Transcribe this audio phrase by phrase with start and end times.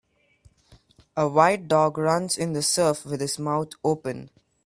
[1.15, 4.31] A white dog runs in the surf with his mouth open